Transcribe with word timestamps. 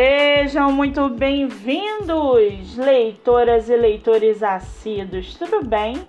Sejam 0.00 0.70
muito 0.70 1.08
bem-vindos, 1.08 2.76
leitoras 2.76 3.68
e 3.68 3.74
leitores 3.74 4.44
assíduos, 4.44 5.34
tudo 5.34 5.64
bem? 5.64 6.06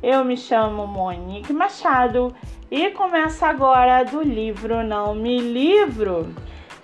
Eu 0.00 0.24
me 0.24 0.36
chamo 0.36 0.86
Monique 0.86 1.52
Machado 1.52 2.32
e 2.70 2.90
começa 2.90 3.48
agora 3.48 4.04
do 4.04 4.22
livro 4.22 4.84
Não 4.84 5.16
Me 5.16 5.40
Livro. 5.40 6.32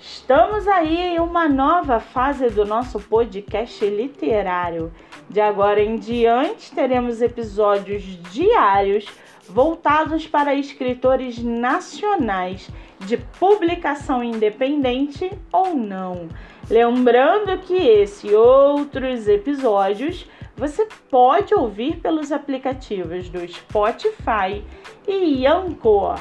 Estamos 0.00 0.66
aí 0.66 1.14
em 1.14 1.20
uma 1.20 1.48
nova 1.48 2.00
fase 2.00 2.50
do 2.50 2.64
nosso 2.64 2.98
podcast 2.98 3.86
literário. 3.86 4.92
De 5.28 5.40
agora 5.40 5.80
em 5.80 5.94
diante, 5.94 6.74
teremos 6.74 7.22
episódios 7.22 8.02
diários 8.32 9.06
voltados 9.48 10.26
para 10.26 10.52
escritores 10.52 11.40
nacionais 11.40 12.68
de 13.00 13.16
publicação 13.16 14.22
independente 14.22 15.30
ou 15.52 15.74
não. 15.74 16.28
Lembrando 16.68 17.58
que 17.58 17.74
esse 17.74 18.28
e 18.28 18.34
outros 18.34 19.26
episódios 19.26 20.26
você 20.56 20.86
pode 21.10 21.54
ouvir 21.54 21.96
pelos 21.96 22.30
aplicativos 22.30 23.28
do 23.30 23.46
Spotify 23.48 24.62
e 25.08 25.46
Anchor. 25.46 26.20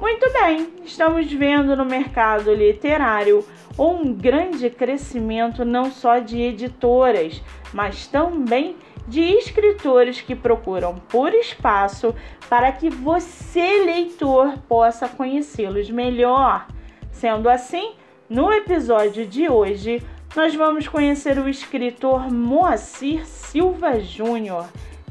Muito 0.00 0.32
bem, 0.32 0.72
estamos 0.84 1.30
vendo 1.32 1.76
no 1.76 1.84
mercado 1.84 2.52
literário 2.52 3.44
um 3.78 4.12
grande 4.12 4.68
crescimento 4.70 5.64
não 5.64 5.90
só 5.90 6.18
de 6.18 6.40
editoras, 6.40 7.40
mas 7.72 8.06
também 8.06 8.72
de 8.72 8.89
escritores 9.18 10.20
que 10.20 10.36
procuram 10.36 10.94
por 11.08 11.32
espaço 11.34 12.14
para 12.48 12.70
que 12.70 12.90
você, 12.90 13.82
leitor, 13.84 14.58
possa 14.68 15.08
conhecê-los 15.08 15.90
melhor. 15.90 16.68
Sendo 17.10 17.48
assim, 17.48 17.94
no 18.28 18.52
episódio 18.52 19.26
de 19.26 19.48
hoje, 19.48 20.00
nós 20.36 20.54
vamos 20.54 20.86
conhecer 20.86 21.38
o 21.38 21.48
escritor 21.48 22.32
Moacir 22.32 23.26
Silva 23.26 23.98
Júnior 23.98 24.66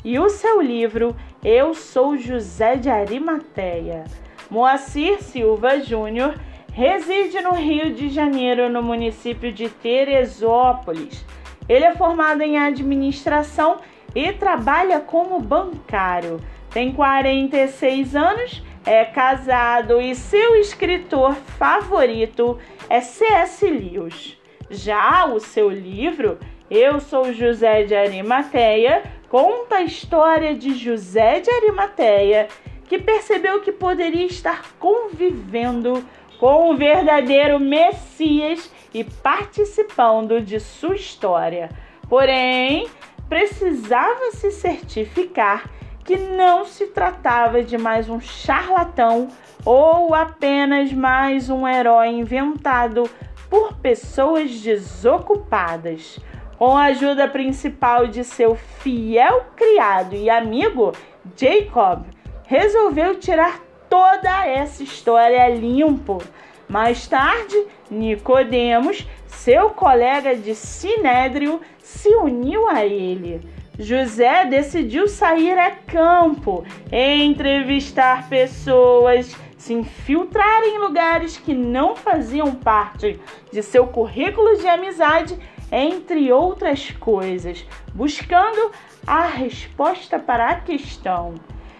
e 0.05 0.17
o 0.17 0.29
seu 0.29 0.61
livro 0.61 1.13
Eu 1.43 1.73
Sou 1.73 2.15
José 2.15 2.77
de 2.77 2.89
Arimateia. 2.89 4.05
Moacir 4.49 5.21
Silva 5.21 5.81
Júnior 5.81 6.39
reside 6.71 7.41
no 7.41 7.51
Rio 7.51 7.93
de 7.93 8.07
Janeiro, 8.07 8.69
no 8.69 8.81
município 8.81 9.51
de 9.51 9.67
Teresópolis. 9.67 11.25
Ele 11.69 11.85
é 11.85 11.95
formado 11.95 12.41
em 12.41 12.57
administração 12.57 13.77
e 14.15 14.33
trabalha 14.33 14.99
como 14.99 15.39
bancário. 15.39 16.41
Tem 16.71 16.91
46 16.91 18.15
anos, 18.15 18.63
é 18.85 19.05
casado 19.05 20.01
e 20.01 20.15
seu 20.15 20.55
escritor 20.55 21.35
favorito 21.35 22.57
é 22.89 22.99
C.S. 22.99 23.65
Lewis. 23.69 24.37
Já 24.69 25.25
o 25.25 25.39
seu 25.39 25.69
livro, 25.69 26.39
Eu 26.69 26.99
Sou 26.99 27.31
José 27.33 27.83
de 27.83 27.95
Arimateia, 27.95 29.03
conta 29.29 29.77
a 29.77 29.83
história 29.83 30.55
de 30.55 30.73
José 30.73 31.39
de 31.39 31.49
Arimateia 31.51 32.47
que 32.89 32.97
percebeu 32.97 33.61
que 33.61 33.71
poderia 33.71 34.25
estar 34.25 34.65
convivendo 34.79 36.03
com 36.39 36.71
o 36.71 36.75
verdadeiro 36.75 37.59
Messias 37.59 38.71
e 38.93 39.03
participando 39.03 40.41
de 40.41 40.59
sua 40.59 40.95
história. 40.95 41.69
Porém, 42.07 42.87
precisava 43.27 44.31
se 44.31 44.51
certificar 44.51 45.69
que 46.03 46.17
não 46.17 46.65
se 46.65 46.87
tratava 46.87 47.61
de 47.61 47.77
mais 47.77 48.09
um 48.09 48.19
charlatão 48.19 49.27
ou 49.63 50.15
apenas 50.15 50.91
mais 50.91 51.49
um 51.49 51.67
herói 51.67 52.07
inventado 52.07 53.07
por 53.49 53.73
pessoas 53.75 54.59
desocupadas. 54.59 56.19
Com 56.57 56.75
a 56.75 56.85
ajuda 56.85 57.27
principal 57.27 58.07
de 58.07 58.23
seu 58.23 58.55
fiel 58.55 59.45
criado 59.55 60.15
e 60.15 60.29
amigo, 60.29 60.93
Jacob, 61.37 62.03
resolveu 62.45 63.19
tirar 63.19 63.59
toda 63.89 64.45
essa 64.45 64.83
história 64.83 65.47
limpo. 65.49 66.21
Mais 66.69 67.07
tarde, 67.07 67.65
Nicodemos, 67.89 69.07
seu 69.25 69.71
colega 69.71 70.35
de 70.35 70.53
Sinédrio, 70.53 71.59
se 71.81 72.09
uniu 72.09 72.67
a 72.67 72.85
ele. 72.85 73.41
José 73.79 74.45
decidiu 74.45 75.07
sair 75.07 75.57
a 75.57 75.71
campo, 75.71 76.63
entrevistar 76.91 78.29
pessoas, 78.29 79.35
se 79.57 79.73
infiltrar 79.73 80.63
em 80.63 80.77
lugares 80.77 81.37
que 81.37 81.55
não 81.55 81.95
faziam 81.95 82.53
parte 82.53 83.19
de 83.51 83.63
seu 83.63 83.87
currículo 83.87 84.55
de 84.57 84.67
amizade, 84.67 85.39
entre 85.71 86.31
outras 86.31 86.91
coisas, 86.91 87.65
buscando 87.95 88.71
a 89.07 89.25
resposta 89.25 90.19
para 90.19 90.49
a 90.49 90.59
questão: 90.59 91.33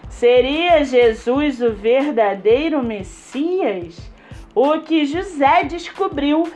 seria 0.08 0.84
Jesus 0.84 1.62
o 1.62 1.72
verdadeiro 1.72 2.82
Messias? 2.82 4.10
O 4.54 4.80
que 4.80 5.04
José 5.06 5.62
descobriu 5.64 6.52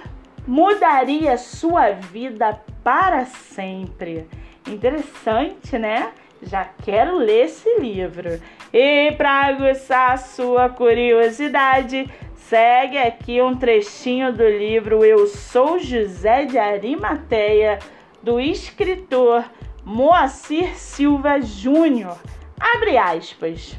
mudaria 0.46 1.38
sua 1.38 1.90
vida 1.90 2.60
para 2.82 3.24
sempre. 3.24 4.28
Interessante, 4.66 5.78
né? 5.78 6.12
Já 6.42 6.64
quero 6.64 7.16
ler 7.16 7.46
esse 7.46 7.78
livro. 7.78 8.40
E 8.72 9.12
para 9.12 9.46
aguçar 9.46 10.18
sua 10.18 10.68
curiosidade, 10.68 12.10
segue 12.34 12.98
aqui 12.98 13.40
um 13.40 13.54
trechinho 13.54 14.32
do 14.32 14.46
livro 14.46 15.04
Eu 15.04 15.26
Sou 15.26 15.78
José 15.78 16.44
de 16.44 16.58
Arimateia, 16.58 17.78
do 18.22 18.40
escritor 18.40 19.44
Moacir 19.84 20.74
Silva 20.76 21.40
Júnior. 21.40 22.18
Abre 22.58 22.98
aspas. 22.98 23.78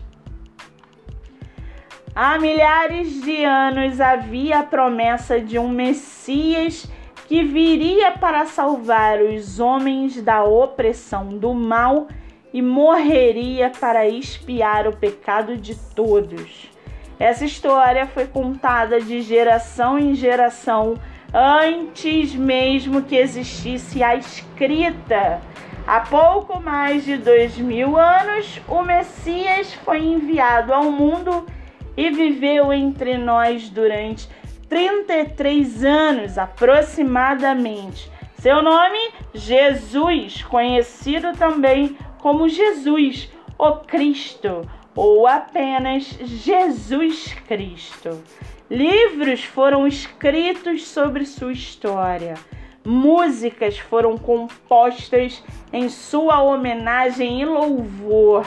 Há 2.18 2.40
milhares 2.40 3.22
de 3.24 3.44
anos 3.44 4.00
havia 4.00 4.60
a 4.60 4.64
promessa 4.64 5.38
de 5.42 5.60
um 5.60 5.68
Messias 5.68 6.90
que 7.28 7.44
viria 7.44 8.14
para 8.14 8.46
salvar 8.46 9.20
os 9.22 9.60
homens 9.60 10.22
da 10.22 10.42
opressão 10.42 11.28
do 11.28 11.54
mal 11.54 12.08
e 12.54 12.62
morreria 12.62 13.70
para 13.82 14.08
expiar 14.08 14.88
o 14.88 14.96
pecado 14.96 15.58
de 15.58 15.76
todos. 15.76 16.72
Essa 17.20 17.44
história 17.44 18.08
foi 18.08 18.28
contada 18.28 19.02
de 19.02 19.22
geração 19.22 20.00
em 20.00 20.16
geração 20.16 20.94
antes 21.34 22.34
mesmo 22.34 23.02
que 23.02 23.18
existisse 23.18 24.02
a 24.02 24.16
escrita. 24.16 25.42
Há 25.86 26.00
pouco 26.00 26.62
mais 26.62 27.04
de 27.04 27.18
dois 27.18 27.58
mil 27.58 27.98
anos, 27.98 28.62
o 28.70 28.82
Messias 28.84 29.74
foi 29.74 30.00
enviado 30.00 30.74
ao 30.74 30.86
mundo 30.86 31.46
e 31.98 32.10
viveu 32.10 32.72
entre 32.74 33.18
nós 33.18 33.70
durante 33.70 34.28
33 34.70 35.84
anos 35.84 36.38
aproximadamente. 36.38 38.12
Seu 38.40 38.62
nome, 38.62 39.00
Jesus, 39.34 40.44
conhecido 40.44 41.34
também 41.34 41.98
como 42.20 42.50
Jesus, 42.50 43.30
o 43.58 43.72
Cristo, 43.78 44.70
ou 44.96 45.28
apenas 45.28 46.04
Jesus 46.04 47.34
Cristo. 47.48 48.22
Livros 48.70 49.44
foram 49.44 49.88
escritos 49.88 50.88
sobre 50.88 51.26
sua 51.26 51.54
história. 51.54 52.36
Músicas 52.84 53.78
foram 53.78 54.18
compostas 54.18 55.44
em 55.72 55.90
sua 55.90 56.42
homenagem 56.42 57.42
e 57.42 57.46
louvor. 57.46 58.46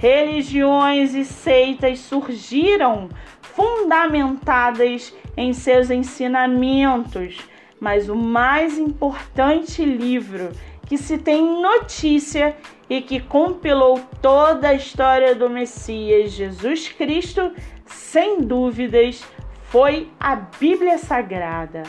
Religiões 0.00 1.14
e 1.14 1.26
seitas 1.26 1.98
surgiram 1.98 3.10
fundamentadas 3.42 5.14
em 5.36 5.52
seus 5.52 5.90
ensinamentos, 5.90 7.36
mas 7.78 8.08
o 8.08 8.16
mais 8.16 8.78
importante 8.78 9.84
livro 9.84 10.52
que 10.86 10.96
se 10.96 11.18
tem 11.18 11.60
notícia 11.60 12.56
e 12.88 13.02
que 13.02 13.20
compilou 13.20 14.00
toda 14.22 14.70
a 14.70 14.74
história 14.74 15.34
do 15.34 15.50
Messias 15.50 16.32
Jesus 16.32 16.88
Cristo, 16.88 17.52
sem 17.84 18.40
dúvidas, 18.40 19.22
foi 19.64 20.08
a 20.18 20.34
Bíblia 20.34 20.96
Sagrada. 20.96 21.82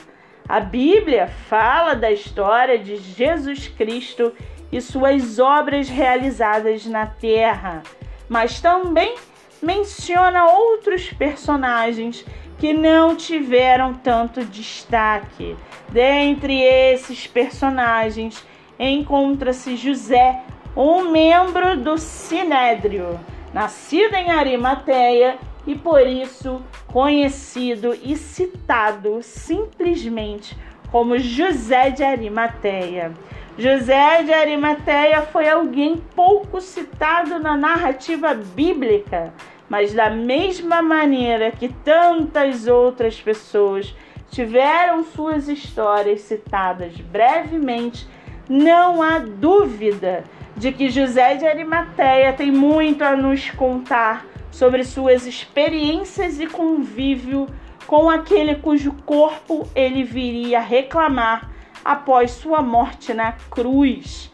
A 0.50 0.60
Bíblia 0.60 1.28
fala 1.28 1.96
da 1.96 2.12
história 2.12 2.78
de 2.78 2.98
Jesus 2.98 3.70
Cristo 3.70 4.34
e 4.72 4.82
suas 4.82 5.40
obras 5.40 5.90
realizadas 5.90 6.86
na 6.86 7.06
terra, 7.06 7.84
mas 8.30 8.62
também 8.62 9.16
menciona 9.62 10.46
outros 10.46 11.12
personagens 11.12 12.26
que 12.58 12.74
não 12.74 13.16
tiveram 13.16 13.94
tanto 13.94 14.46
destaque. 14.46 15.56
Dentre 15.90 16.62
esses 16.62 17.28
personagens 17.28 18.46
encontra-se 18.80 19.76
José, 19.76 20.42
um 20.76 21.12
membro 21.12 21.76
do 21.78 21.98
Sinédrio, 21.98 23.20
nascido 23.54 24.16
em 24.16 24.32
Arimateia 24.32 25.38
e 25.68 25.76
por 25.76 26.08
isso 26.08 26.62
conhecido 26.88 27.98
e 28.02 28.16
citado 28.16 29.22
simplesmente 29.22 30.58
como 30.92 31.18
José 31.18 31.90
de 31.90 32.04
Arimateia. 32.04 33.12
José 33.58 34.24
de 34.24 34.34
Arimateia 34.34 35.24
foi 35.24 35.48
alguém 35.50 35.98
pouco 36.16 36.62
citado 36.62 37.38
na 37.38 37.58
narrativa 37.58 38.34
bíblica, 38.34 39.34
mas 39.70 39.94
da 39.94 40.10
mesma 40.10 40.82
maneira 40.82 41.52
que 41.52 41.68
tantas 41.68 42.66
outras 42.66 43.20
pessoas 43.20 43.94
tiveram 44.30 45.04
suas 45.04 45.50
histórias 45.50 46.22
citadas 46.22 46.96
brevemente, 46.96 48.08
não 48.48 49.02
há 49.02 49.20
dúvida 49.20 50.24
de 50.56 50.72
que 50.72 50.90
José 50.90 51.36
de 51.36 51.46
Arimateia 51.46 52.32
tem 52.32 52.52
muito 52.52 53.04
a 53.04 53.18
nos 53.18 53.52
contar 53.52 54.26
sobre 54.50 54.86
suas 54.86 55.26
experiências 55.28 56.40
e 56.40 56.48
convívio 56.48 57.48
com 57.86 58.10
aquele 58.10 58.56
cujo 58.56 58.94
corpo 59.06 59.68
ele 59.76 60.04
viria 60.04 60.62
reclamar 60.62 61.51
após 61.84 62.32
sua 62.32 62.62
morte 62.62 63.14
na 63.14 63.32
cruz. 63.32 64.32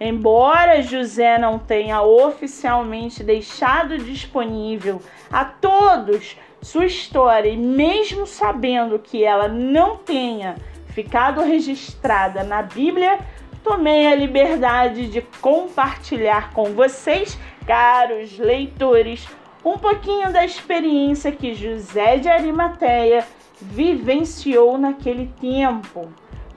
Embora 0.00 0.82
José 0.82 1.38
não 1.38 1.58
tenha 1.58 2.02
oficialmente 2.02 3.24
deixado 3.24 3.98
disponível 3.98 5.02
a 5.30 5.44
todos 5.44 6.36
sua 6.62 6.86
história, 6.86 7.48
e 7.48 7.56
mesmo 7.56 8.26
sabendo 8.26 8.98
que 8.98 9.24
ela 9.24 9.48
não 9.48 9.96
tenha 9.96 10.56
ficado 10.88 11.42
registrada 11.42 12.42
na 12.42 12.62
Bíblia, 12.62 13.18
tomei 13.62 14.06
a 14.06 14.14
liberdade 14.14 15.08
de 15.08 15.20
compartilhar 15.40 16.52
com 16.52 16.72
vocês, 16.74 17.38
caros 17.66 18.38
leitores, 18.38 19.26
um 19.64 19.76
pouquinho 19.76 20.32
da 20.32 20.44
experiência 20.44 21.32
que 21.32 21.54
José 21.54 22.16
de 22.18 22.28
Arimateia 22.28 23.26
vivenciou 23.60 24.78
naquele 24.78 25.26
tempo. 25.40 26.08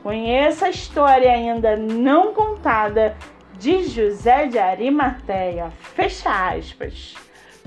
Conheça 0.03 0.65
a 0.65 0.69
história 0.69 1.31
ainda 1.31 1.77
não 1.77 2.33
contada 2.33 3.15
de 3.59 3.83
José 3.83 4.47
de 4.47 4.57
Arimateia. 4.57 5.71
Fecha 5.93 6.55
aspas. 6.55 7.13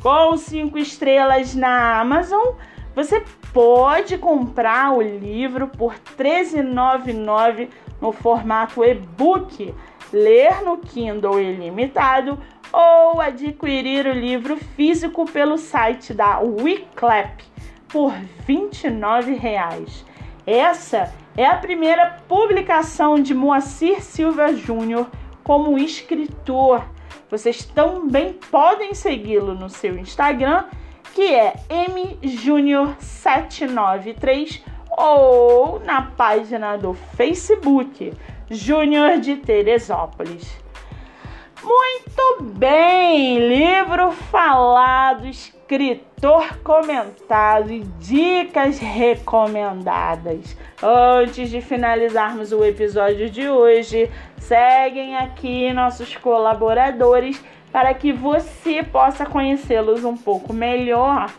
Com 0.03 0.37
cinco 0.37 0.77
estrelas 0.77 1.55
na 1.55 2.01
Amazon, 2.01 2.55
você 2.93 3.23
pode 3.53 4.19
comprar 4.19 4.93
o 4.93 5.01
livro 5.01 5.69
por 5.69 5.93
R$ 5.93 5.99
13,99 6.19 7.69
no 8.01 8.11
formato 8.11 8.85
e-book, 8.85 9.73
ler 10.13 10.61
no 10.63 10.79
Kindle 10.79 11.41
ilimitado 11.41 12.37
ou 12.73 13.21
adquirir 13.21 14.07
o 14.07 14.13
livro 14.13 14.57
físico 14.57 15.25
pelo 15.25 15.57
site 15.57 16.13
da 16.13 16.41
Wiclap 16.41 17.45
por 17.89 18.13
R$ 18.13 18.29
29,00. 18.49 20.05
Essa 20.45 20.97
é 20.99 21.24
a 21.43 21.57
primeira 21.57 22.23
publicação 22.29 23.21
de 23.21 23.35
Moacir 23.35 24.01
Silva 24.03 24.55
Júnior 24.55 25.09
como 25.43 25.77
escritor. 25.77 26.85
Vocês 27.29 27.65
também 27.65 28.35
podem 28.51 28.95
segui-lo 28.95 29.53
no 29.55 29.69
seu 29.69 29.99
Instagram, 29.99 30.67
que 31.13 31.35
é 31.35 31.55
mjunior793 31.69 34.63
ou 34.97 35.81
na 35.81 36.03
página 36.03 36.77
do 36.77 36.95
Facebook 36.95 38.13
Júnior 38.49 39.19
de 39.19 39.35
Teresópolis. 39.37 40.57
Muito 41.63 42.43
bem! 42.43 43.49
Livro 43.49 44.11
falado, 44.13 45.27
escritor 45.65 46.59
comentado 46.59 47.73
e 47.73 47.81
dicas 47.99 48.79
recomendadas. 48.79 50.57
Antes 50.83 51.49
de 51.49 51.63
finalizarmos 51.63 52.53
o 52.53 52.63
episódio 52.63 53.31
de 53.31 53.49
hoje, 53.49 54.11
seguem 54.37 55.17
aqui 55.17 55.73
nossos 55.73 56.15
colaboradores 56.17 57.43
para 57.73 57.95
que 57.95 58.13
você 58.13 58.83
possa 58.83 59.25
conhecê-los 59.25 60.05
um 60.05 60.17
pouco 60.17 60.53
melhor. 60.53 61.33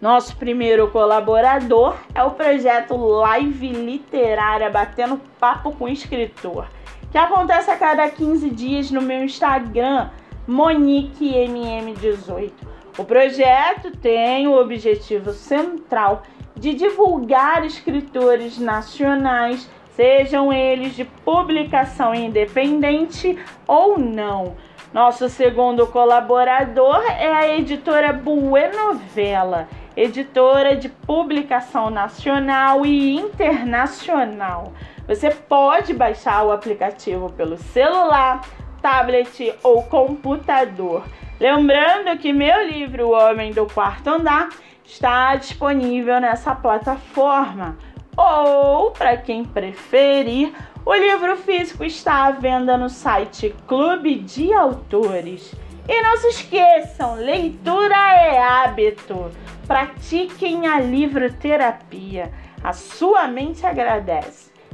Nosso 0.00 0.36
primeiro 0.36 0.90
colaborador 0.90 1.96
é 2.14 2.22
o 2.22 2.32
projeto 2.32 2.94
Live 2.96 3.68
Literária 3.68 4.68
Batendo 4.68 5.18
Papo 5.40 5.72
com 5.72 5.88
Escritor 5.88 6.66
que 7.14 7.18
acontece 7.18 7.70
a 7.70 7.76
cada 7.76 8.10
15 8.10 8.50
dias 8.50 8.90
no 8.90 9.00
meu 9.00 9.22
Instagram, 9.22 10.10
MoniqueMM18. 10.48 12.73
O 12.96 13.04
projeto 13.04 13.90
tem 13.90 14.46
o 14.46 14.56
objetivo 14.56 15.32
central 15.32 16.22
de 16.54 16.74
divulgar 16.74 17.64
escritores 17.64 18.56
nacionais, 18.56 19.68
sejam 19.96 20.52
eles 20.52 20.94
de 20.94 21.04
publicação 21.04 22.14
independente 22.14 23.36
ou 23.66 23.98
não. 23.98 24.54
Nosso 24.92 25.28
segundo 25.28 25.88
colaborador 25.88 27.02
é 27.18 27.32
a 27.32 27.56
editora 27.56 28.12
Buenovela, 28.12 29.66
editora 29.96 30.76
de 30.76 30.88
publicação 30.88 31.90
nacional 31.90 32.86
e 32.86 33.16
internacional. 33.16 34.72
Você 35.08 35.30
pode 35.30 35.92
baixar 35.92 36.44
o 36.44 36.52
aplicativo 36.52 37.28
pelo 37.32 37.56
celular, 37.56 38.40
tablet 38.84 39.54
ou 39.62 39.82
computador. 39.84 41.06
Lembrando 41.40 42.18
que 42.18 42.34
meu 42.34 42.68
livro 42.68 43.08
O 43.08 43.12
Homem 43.12 43.50
do 43.50 43.64
Quarto 43.64 44.08
Andar 44.08 44.50
está 44.84 45.34
disponível 45.36 46.20
nessa 46.20 46.54
plataforma. 46.54 47.78
Ou, 48.14 48.90
para 48.90 49.16
quem 49.16 49.42
preferir, 49.42 50.52
o 50.84 50.94
livro 50.94 51.34
físico 51.38 51.82
está 51.82 52.26
à 52.26 52.30
venda 52.32 52.76
no 52.76 52.90
site 52.90 53.56
Clube 53.66 54.16
de 54.16 54.52
Autores. 54.52 55.54
E 55.88 56.02
não 56.02 56.18
se 56.18 56.28
esqueçam, 56.28 57.14
leitura 57.14 57.96
é 57.96 58.38
hábito. 58.38 59.30
Pratiquem 59.66 60.66
a 60.66 60.78
livroterapia. 60.78 62.30
A 62.62 62.74
sua 62.74 63.28
mente 63.28 63.64
agradece. 63.64 64.53